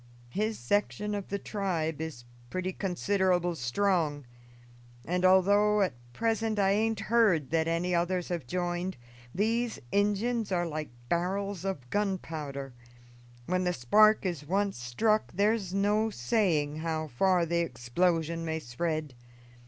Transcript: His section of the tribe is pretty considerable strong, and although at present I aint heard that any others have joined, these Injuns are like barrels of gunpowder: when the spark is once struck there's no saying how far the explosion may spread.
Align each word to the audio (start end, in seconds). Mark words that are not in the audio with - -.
His 0.31 0.57
section 0.57 1.13
of 1.13 1.27
the 1.27 1.37
tribe 1.37 2.01
is 2.01 2.23
pretty 2.49 2.73
considerable 2.73 3.53
strong, 3.53 4.25
and 5.05 5.23
although 5.23 5.81
at 5.83 5.93
present 6.11 6.57
I 6.57 6.71
aint 6.71 7.01
heard 7.01 7.51
that 7.51 7.67
any 7.67 7.93
others 7.93 8.29
have 8.29 8.47
joined, 8.47 8.97
these 9.35 9.77
Injuns 9.91 10.51
are 10.51 10.65
like 10.65 10.89
barrels 11.07 11.63
of 11.65 11.87
gunpowder: 11.91 12.73
when 13.45 13.63
the 13.63 13.73
spark 13.73 14.25
is 14.25 14.43
once 14.43 14.79
struck 14.79 15.31
there's 15.35 15.71
no 15.71 16.09
saying 16.09 16.77
how 16.77 17.07
far 17.07 17.45
the 17.45 17.59
explosion 17.59 18.43
may 18.43 18.57
spread. 18.57 19.13